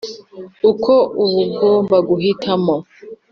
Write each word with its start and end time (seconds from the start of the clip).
ko 0.83 0.95
ubu 1.23 1.41
ngomba 1.51 1.95
guhitamo 2.09 2.75